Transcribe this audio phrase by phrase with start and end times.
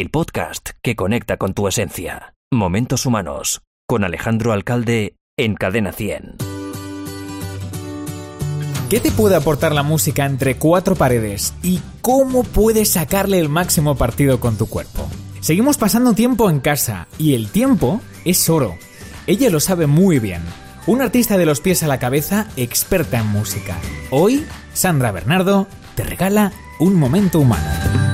[0.00, 2.34] el podcast que conecta con tu esencia.
[2.52, 6.36] Momentos Humanos, con Alejandro Alcalde en Cadena 100.
[8.88, 13.96] ¿Qué te puede aportar la música entre cuatro paredes y cómo puedes sacarle el máximo
[13.96, 15.08] partido con tu cuerpo?
[15.40, 18.76] Seguimos pasando tiempo en casa y el tiempo es oro.
[19.26, 20.42] Ella lo sabe muy bien.
[20.86, 23.76] Un artista de los pies a la cabeza, experta en música.
[24.10, 28.07] Hoy, Sandra Bernardo te regala un momento humano.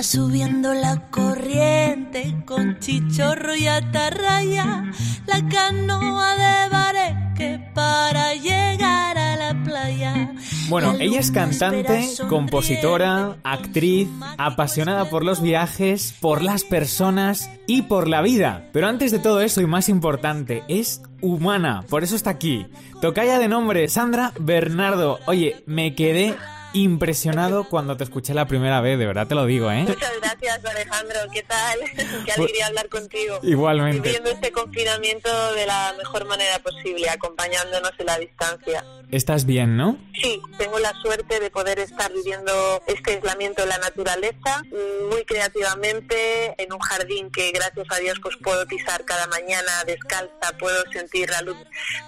[0.00, 4.90] Va subiendo la corriente con chichorro y atarraya,
[5.26, 10.32] la canoa de bareque para llegar a la playa.
[10.70, 17.82] Bueno, La ella es cantante, compositora, actriz, apasionada por los viajes, por las personas y
[17.82, 18.70] por la vida.
[18.72, 22.66] Pero antes de todo eso y más importante, es humana, por eso está aquí.
[23.02, 25.18] Tocaya de nombre, Sandra Bernardo.
[25.26, 26.36] Oye, me quedé
[26.72, 29.84] impresionado cuando te escuché la primera vez, de verdad te lo digo, ¿eh?
[29.86, 31.18] Muchas gracias, Alejandro.
[31.32, 31.78] ¿Qué tal?
[32.24, 33.38] Qué alegría hablar contigo.
[33.42, 34.00] Igualmente.
[34.00, 38.84] Viviendo este confinamiento de la mejor manera posible, acompañándonos en la distancia.
[39.10, 39.98] Estás bien, ¿no?
[40.14, 42.52] Sí, tengo la suerte de poder estar viviendo
[42.86, 44.62] este aislamiento en la naturaleza,
[45.10, 50.56] muy creativamente, en un jardín que gracias a Dios pues puedo pisar cada mañana descalza,
[50.58, 51.56] puedo sentir la luz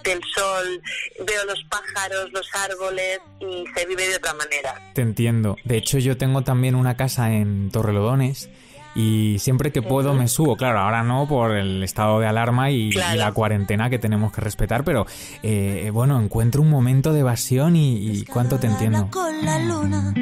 [0.05, 0.83] del sol,
[1.27, 4.92] veo los pájaros, los árboles y se vive de otra manera.
[4.95, 5.56] Te entiendo.
[5.64, 8.48] De hecho, yo tengo también una casa en Torrelodones
[8.95, 10.57] y siempre que puedo me subo.
[10.57, 13.15] Claro, ahora no por el estado de alarma y, Claro.
[13.15, 15.07] y la cuarentena que tenemos que respetar, pero
[15.43, 19.09] eh, bueno, encuentro un momento de evasión y, y cuánto te entiendo.
[19.11, 20.13] Con la luna,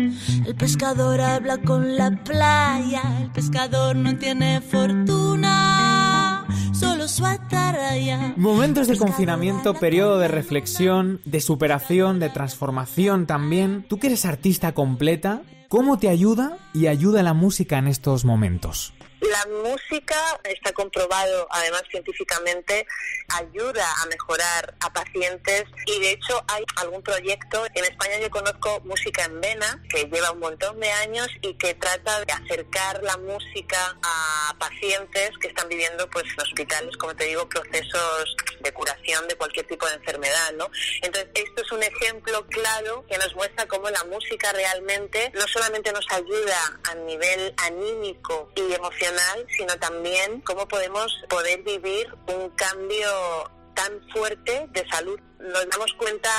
[0.46, 8.34] el pescador habla con la playa, el pescador no tiene fortuna, solo su atarraya.
[8.36, 13.84] Momentos de confinamiento, periodo de reflexión, de superación, de transformación también.
[13.88, 18.92] Tú que eres artista completa, ¿cómo te ayuda y ayuda la música en estos momentos?
[19.20, 22.86] La música está comprobado, además científicamente,
[23.28, 28.80] ayuda a mejorar a pacientes y de hecho hay algún proyecto, en España yo conozco
[28.84, 33.18] Música en Vena, que lleva un montón de años y que trata de acercar la
[33.18, 39.28] música a pacientes que están viviendo pues en hospitales, como te digo, procesos de curación
[39.28, 40.70] de cualquier tipo de enfermedad, ¿no?
[41.02, 45.92] Entonces, esto es un ejemplo claro que nos muestra cómo la música realmente no solamente
[45.92, 49.09] nos ayuda a nivel anímico y emocional,
[49.56, 55.18] sino también cómo podemos poder vivir un cambio tan fuerte de salud.
[55.38, 56.30] Nos damos cuenta,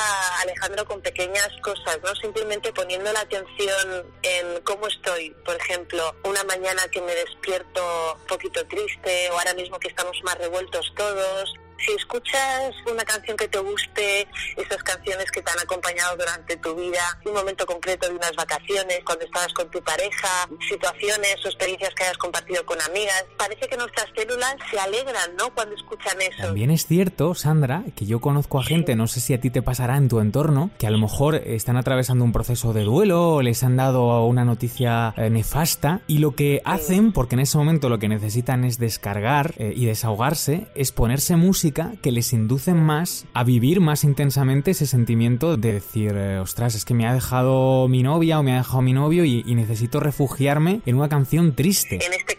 [0.41, 2.15] Alejandro, con pequeñas cosas, ¿no?
[2.15, 5.31] Simplemente poniendo la atención en cómo estoy.
[5.43, 10.17] Por ejemplo, una mañana que me despierto un poquito triste o ahora mismo que estamos
[10.23, 11.53] más revueltos todos.
[11.85, 14.27] Si escuchas una canción que te guste,
[14.57, 18.99] esas canciones que te han acompañado durante tu vida, un momento concreto de unas vacaciones,
[19.05, 23.77] cuando estabas con tu pareja, situaciones o experiencias que hayas compartido con amigas, parece que
[23.77, 25.53] nuestras células se alegran, ¿no?
[25.53, 26.43] Cuando escuchan eso.
[26.43, 29.61] También es cierto, Sandra, que yo conozco a gente, no sé si a ti te
[29.61, 33.41] pasará en tu entorno, que a lo mejor están atravesando un proceso de duelo o
[33.41, 37.89] les han dado una noticia eh, nefasta y lo que hacen, porque en ese momento
[37.89, 43.25] lo que necesitan es descargar eh, y desahogarse, es ponerse música que les induce más
[43.33, 47.87] a vivir más intensamente ese sentimiento de decir, eh, ostras, es que me ha dejado
[47.87, 51.97] mi novia o me ha dejado mi novio y, necesito refugiarme en una canción triste.
[51.97, 52.30] Este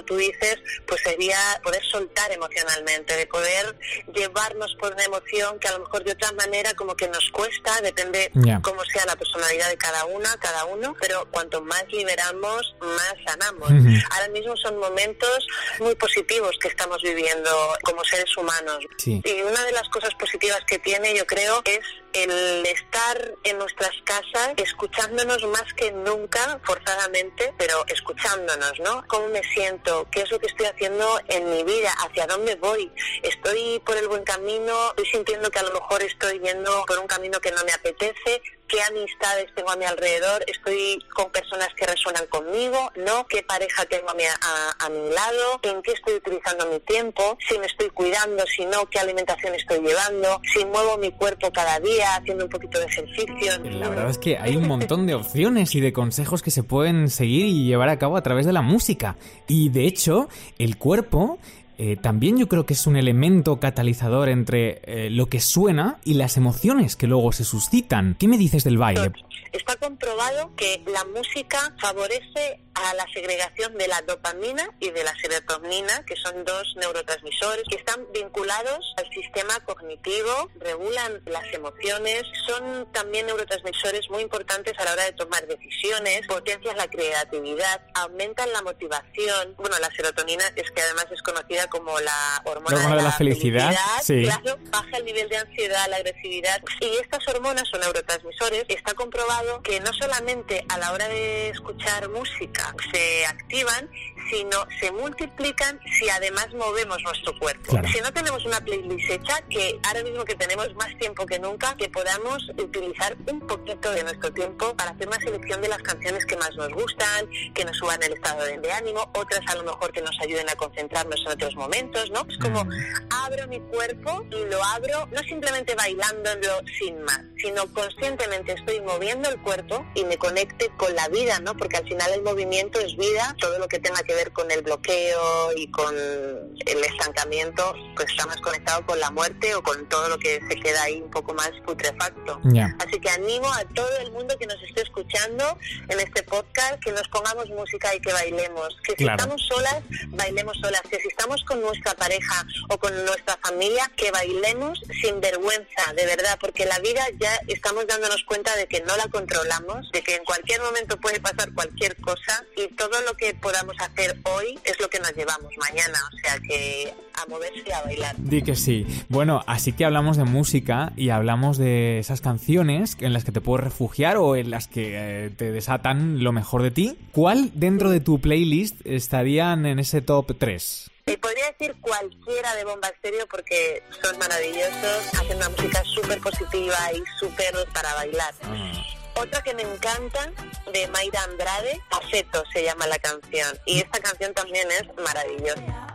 [0.00, 0.56] como tú dices,
[0.86, 3.76] pues sería poder soltar emocionalmente, de poder
[4.14, 7.80] llevarnos por una emoción que a lo mejor de otra manera como que nos cuesta,
[7.82, 8.60] depende Ya.
[8.62, 13.70] cómo sea la personalidad de cada una, cada uno, pero cuanto más liberamos, más sanamos.
[13.70, 15.46] Ahora mismo son momentos
[15.80, 17.50] muy positivos que estamos viviendo
[17.82, 18.84] como seres humanos.
[18.98, 19.20] Sí.
[19.24, 21.80] Y una de las cosas positivas que tiene, yo creo, es
[22.12, 29.04] el estar en nuestras casas escuchándonos más que nunca, forzadamente, pero escuchándonos, ¿no?
[29.08, 30.06] ¿Cómo me siento?
[30.10, 31.92] ¿Qué es lo que estoy haciendo en mi vida?
[31.98, 32.90] ¿Hacia dónde voy?
[33.22, 34.90] ¿Estoy por el buen camino?
[34.90, 38.42] ¿Estoy sintiendo que a lo mejor estoy yendo por un camino que no me apetece?
[38.70, 43.26] Qué amistades tengo a mi alrededor, estoy con personas que resuenan conmigo, ¿no?
[43.26, 45.60] ¿Qué pareja tengo a mi, a, mi lado?
[45.62, 47.36] ¿En qué estoy utilizando mi tiempo?
[47.48, 51.80] Si me estoy cuidando, si no, qué alimentación estoy llevando, si muevo mi cuerpo cada
[51.80, 53.58] día haciendo un poquito de ejercicio.
[53.64, 57.10] La verdad es que hay un montón de opciones y de consejos que se pueden
[57.10, 59.16] seguir y llevar a cabo a través de la música.
[59.48, 60.28] Y de hecho,
[60.58, 61.38] el cuerpo
[61.82, 66.12] eh, también yo creo que es un elemento catalizador entre eh, lo que suena y
[66.12, 68.16] las emociones que luego se suscitan.
[68.18, 69.12] ¿Qué me dices del baile?
[69.50, 75.14] Está comprobado que la música favorece a la segregación de la dopamina y de la
[75.16, 82.90] serotonina, que son dos neurotransmisores que están vinculados al sistema cognitivo, regulan las emociones, son
[82.92, 88.62] también neurotransmisores muy importantes a la hora de tomar decisiones, potencian la creatividad, aumentan la
[88.62, 89.54] motivación.
[89.56, 93.74] Bueno, la serotonina es que además es conocida como la hormona, de, la, felicidad,
[94.06, 99.62] claro, baja el nivel de ansiedad, la agresividad y estas hormonas o neurotransmisores está comprobado
[99.62, 103.90] que no solamente a la hora de escuchar música se activan,
[104.30, 107.78] sino se multiplican si además movemos nuestro cuerpo.
[107.92, 111.76] Si no tenemos una playlist hecha, que ahora mismo que tenemos más tiempo que nunca,
[111.76, 116.24] que podamos utilizar un poquito de nuestro tiempo para hacer una selección de las canciones
[116.26, 119.92] que más nos gustan, que nos suban el estado de ánimo, otras a lo mejor
[119.92, 122.26] que nos ayuden a concentrarnos en otros momentos, ¿no?
[122.28, 122.70] Es como mm.
[123.10, 129.28] abro mi cuerpo y lo abro no simplemente bailándolo sin más, sino conscientemente estoy moviendo
[129.28, 131.56] el cuerpo y me conecte con la vida, ¿no?
[131.56, 134.62] Porque al final el movimiento es vida, todo lo que tenga que ver con el
[134.62, 140.08] bloqueo y con el estancamiento, pues está más conectado con la muerte o con todo
[140.08, 142.40] lo que se queda ahí un poco más putrefacto.
[142.78, 145.58] Así que animo a todo el mundo que nos esté escuchando
[145.88, 148.76] en este podcast que nos pongamos música y que bailemos.
[148.84, 150.82] Que si estamos solas, bailemos solas.
[150.90, 156.06] Que si estamos con nuestra pareja o con nuestra familia, que bailemos sin vergüenza, de
[156.06, 160.14] verdad, porque la vida ya estamos dándonos cuenta de que no la controlamos, de que
[160.14, 164.80] en cualquier momento puede pasar cualquier cosa y todo lo que podamos hacer hoy es
[164.80, 165.98] lo que nos llevamos mañana.
[166.12, 168.14] O sea que a moverse y a bailar.
[168.18, 168.86] Di que sí.
[169.08, 173.40] Bueno, así que hablamos de música y hablamos de esas canciones en las que te
[173.40, 176.98] puedes refugiar o en las que eh, te desatan lo mejor de ti.
[177.12, 180.90] ¿Cuál dentro de tu playlist estarían en ese top 3?
[181.06, 186.76] Y podría decir cualquiera de Bomba Estéreo porque son maravillosos, hacen una música súper positiva
[186.94, 188.34] y súper para bailar.
[188.44, 188.99] Ah.
[189.20, 190.32] Otra que me encanta,
[190.72, 193.54] de Mayra Andrade, Aceto se llama la canción.
[193.66, 195.90] Y esta canción también es maravillosa.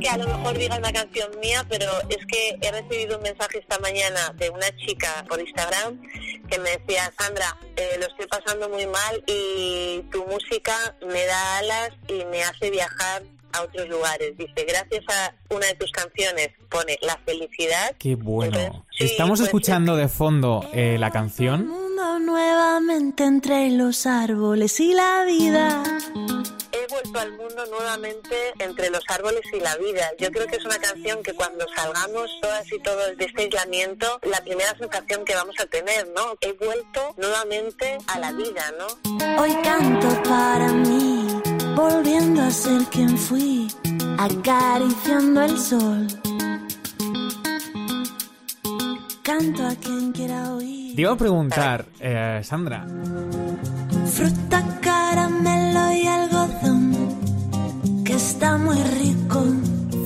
[0.00, 3.58] que a lo mejor diga una canción mía, pero es que he recibido un mensaje
[3.58, 5.98] esta mañana de una chica por Instagram
[6.48, 10.74] que me decía, Sandra, eh, lo estoy pasando muy mal y tu música
[11.06, 14.36] me da alas y me hace viajar a otros lugares.
[14.36, 17.94] Dice, gracias a una de tus canciones pone la felicidad.
[17.98, 18.84] Qué bueno.
[18.98, 21.70] Estamos pues, escuchando de fondo eh, la canción.
[22.20, 26.63] nuevamente entre los árboles y la vida he
[26.94, 30.10] vuelto al mundo nuevamente entre los árboles y la vida.
[30.18, 34.20] Yo creo que es una canción que cuando salgamos todas y todos de este aislamiento,
[34.22, 36.36] la primera sensación que vamos a tener, ¿no?
[36.40, 38.86] He vuelto nuevamente a la vida, ¿no?
[39.42, 41.26] Hoy canto para mí,
[41.74, 43.68] volviendo a ser quien fui,
[44.18, 46.06] acariciando el sol.
[49.22, 50.94] Canto a quien quiera oír.
[50.94, 52.86] Te iba a preguntar, eh, Sandra.
[54.12, 56.23] Fruta, caramelo y algodón,
[58.14, 59.42] que está muy rico.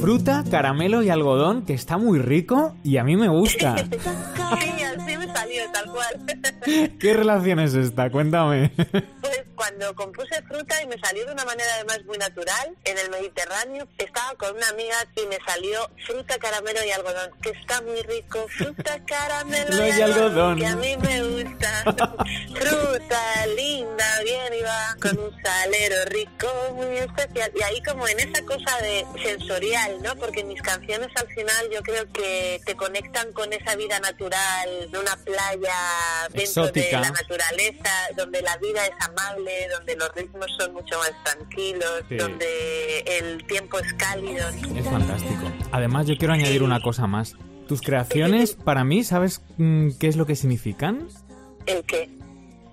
[0.00, 3.76] Fruta, caramelo y algodón, que está muy rico y a mí me gusta.
[3.76, 6.96] sí, así me salió, tal cual.
[6.98, 8.08] ¿Qué relación es esta?
[8.08, 8.72] Cuéntame.
[9.58, 13.88] Cuando compuse fruta y me salió de una manera además muy natural, en el Mediterráneo,
[13.98, 18.46] estaba con una amiga y me salió fruta, caramelo y algodón, que está muy rico.
[18.56, 21.82] Fruta, caramelo y, algodón, que a mí me gusta.
[22.54, 27.50] fruta, linda, bien y va, con un salero rico, muy especial.
[27.58, 30.14] Y ahí como en esa cosa de sensorial, ¿no?
[30.14, 34.98] Porque mis canciones al final yo creo que te conectan con esa vida natural, de
[34.98, 35.74] una playa
[36.30, 41.12] dentro de la naturaleza, donde la vida es amable donde los ritmos son mucho más
[41.24, 44.48] tranquilos, donde el tiempo es cálido.
[44.48, 45.50] Es fantástico.
[45.72, 47.34] Además, yo quiero añadir una cosa más.
[47.66, 51.08] Tus creaciones, para mí, ¿sabes mm, qué es lo que significan?
[51.66, 52.08] ¿El qué?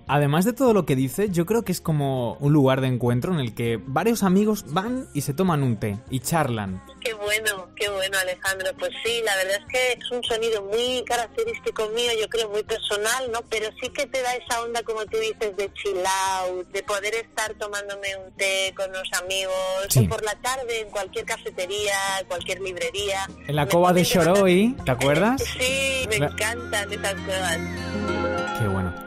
[0.07, 3.33] Además de todo lo que dice, yo creo que es como un lugar de encuentro
[3.33, 6.83] en el que varios amigos van y se toman un té y charlan.
[7.01, 8.71] Qué bueno, qué bueno Alejandro.
[8.77, 12.63] Pues sí, la verdad es que es un sonido muy característico mío, yo creo muy
[12.63, 13.41] personal, ¿no?
[13.49, 16.03] Pero sí que te da esa onda, como tú dices, de chill
[16.39, 20.89] out, de poder estar tomándome un té con los amigos, o por la tarde en
[20.89, 23.27] cualquier cafetería, cualquier librería.
[23.47, 25.43] En la cova de Shoroi, ¿te acuerdas?
[25.55, 28.24] Sí, me encantan esas cosas.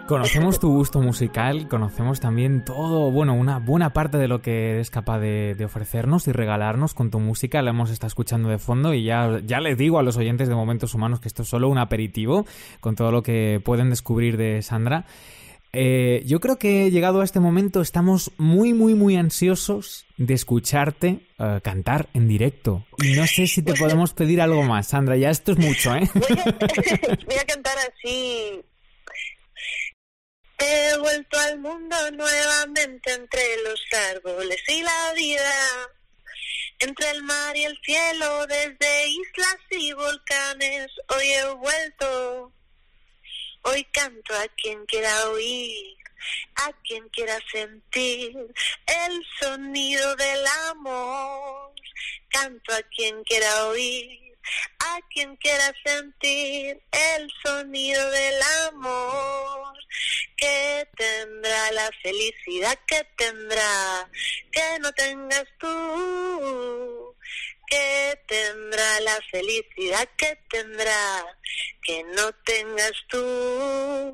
[0.08, 4.88] Conocemos tu gusto musical, conocemos también todo, bueno, una buena parte de lo que eres
[4.88, 7.60] capaz de, ofrecernos y regalarnos con tu música.
[7.60, 10.54] La hemos estado escuchando de fondo y ya, ya les digo a los oyentes de
[10.54, 12.46] Momentos Humanos que esto es solo un aperitivo
[12.80, 15.04] con todo lo que pueden descubrir de Sandra.
[15.74, 21.20] eh, yo creo que llegado a este momento estamos muy, muy, muy ansiosos de escucharte
[21.38, 22.86] eh, cantar en directo.
[22.96, 25.18] Y no sé si te podemos pedir algo más, Sandra.
[25.18, 26.08] Ya esto es mucho, ¿eh?
[26.14, 28.64] Voy a, cantar así.
[30.98, 35.88] Vuelto al mundo nuevamente entre los árboles y la vida.
[36.80, 42.52] Entre el mar y el cielo, desde islas y volcanes, hoy he vuelto
[43.62, 45.96] Hoy canto a quien quiera oír,
[46.54, 48.34] a quien quiera sentir
[48.86, 51.72] el sonido del amor.
[52.28, 54.37] Canto a quien quiera oír,
[54.80, 59.74] a quien quiera sentir el sonido del amor.
[60.36, 64.08] Que tendrá la felicidad que tendrá,
[64.52, 67.16] que no tengas tú
[67.70, 71.26] que tendrá la felicidad que tendrá
[71.82, 73.18] que no tengas tú.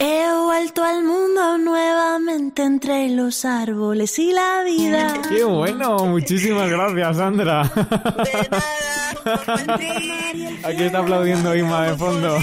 [0.00, 5.22] He vuelto al mundo nuevamente entre los árboles y la vida.
[5.28, 6.04] ¡Qué bueno!
[6.06, 7.62] Muchísimas gracias, Sandra.
[7.64, 9.03] De nada.
[10.64, 12.38] Aquí está aplaudiendo Ima de fondo.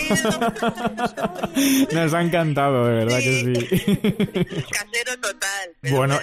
[1.94, 3.54] Nos ha encantado, de verdad que sí.
[4.72, 5.75] Casero total.
[5.92, 6.20] Bueno,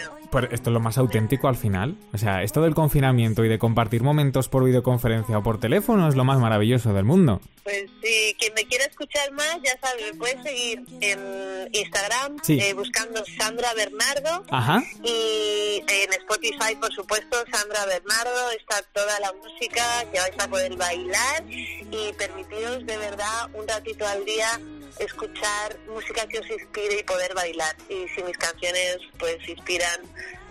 [0.51, 1.97] esto es lo más auténtico al final.
[2.13, 6.15] O sea, esto del confinamiento y de compartir momentos por videoconferencia o por teléfono es
[6.15, 7.41] lo más maravilloso del mundo.
[7.65, 12.73] Pues sí, quien me quiera escuchar más, ya sabe, me puede seguir en Instagram eh,
[12.73, 14.45] buscando Sandra Bernardo.
[14.51, 14.83] Ajá.
[15.05, 20.77] Y en Spotify, por supuesto, Sandra Bernardo, está toda la música que vais a poder
[20.77, 24.61] bailar y permitiros de verdad un ratito al día
[24.99, 27.77] escuchar música que os inspire y poder bailar.
[27.89, 30.01] Y si mis canciones pues inspiran,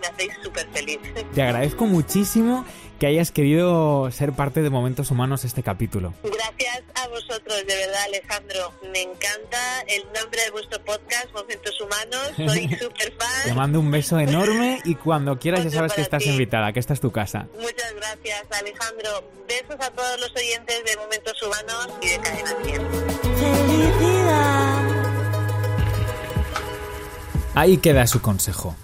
[0.00, 0.98] me hacéis súper feliz.
[1.34, 2.64] Te agradezco muchísimo
[2.98, 6.14] que hayas querido ser parte de Momentos Humanos este capítulo.
[6.22, 6.77] Gracias
[7.18, 8.72] vosotros, de verdad, Alejandro.
[8.92, 12.32] Me encanta el nombre de vuestro podcast, Momentos Humanos.
[12.36, 13.44] Soy súper fan.
[13.44, 16.92] Te mando un beso enorme y cuando quieras ya sabes que estás invitada, que esta
[16.92, 17.48] es tu casa.
[17.54, 19.30] Muchas gracias, Alejandro.
[19.48, 22.86] Besos a todos los oyentes de Momentos Humanos y de Cadena 100.
[23.38, 24.78] Felicidad.
[27.54, 28.76] Ahí queda su consejo.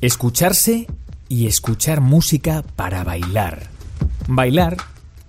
[0.00, 0.86] Escucharse
[1.28, 3.68] y escuchar música para bailar.
[4.26, 4.76] Bailar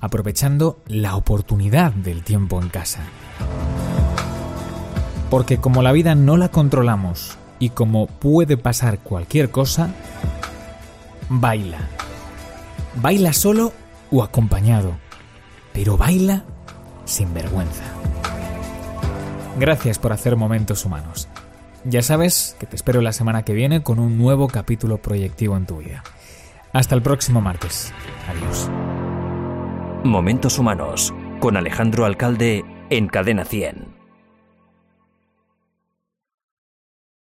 [0.02, 3.04] aprovechando la oportunidad del tiempo en casa.
[5.30, 9.94] Porque como la vida no la controlamos y como puede pasar cualquier cosa,
[11.30, 11.78] baila.
[12.96, 13.72] Baila solo
[14.12, 14.98] o acompañado,
[15.72, 16.44] pero baila
[17.06, 17.84] sin vergüenza.
[19.58, 21.28] Gracias por hacer momentos humanos.
[21.84, 25.66] Ya sabes que te espero la semana que viene con un nuevo capítulo proyectivo en
[25.66, 26.04] tu vida.
[26.74, 27.92] Hasta el próximo martes.
[28.30, 28.70] Adiós.
[30.04, 34.01] Momentos Humanos con Alejandro Alcalde en Cadena 100.